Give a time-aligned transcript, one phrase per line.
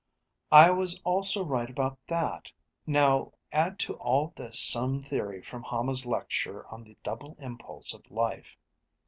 [0.51, 2.51] "I was also right about that.
[2.87, 8.09] Now add to all this some theory from Hama's lecture on the double impulse of
[8.09, 8.57] life.